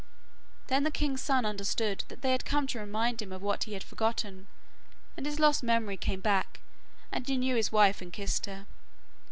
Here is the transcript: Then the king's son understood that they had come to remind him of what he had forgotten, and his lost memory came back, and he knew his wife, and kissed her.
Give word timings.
Then 0.65 0.83
the 0.83 0.89
king's 0.89 1.21
son 1.21 1.45
understood 1.45 2.05
that 2.07 2.23
they 2.23 2.31
had 2.31 2.43
come 2.43 2.65
to 2.65 2.79
remind 2.79 3.21
him 3.21 3.31
of 3.31 3.43
what 3.43 3.65
he 3.65 3.73
had 3.73 3.83
forgotten, 3.83 4.47
and 5.15 5.27
his 5.27 5.39
lost 5.39 5.61
memory 5.61 5.95
came 5.95 6.21
back, 6.21 6.59
and 7.11 7.27
he 7.27 7.37
knew 7.37 7.55
his 7.55 7.71
wife, 7.71 8.01
and 8.01 8.11
kissed 8.11 8.47
her. 8.47 8.65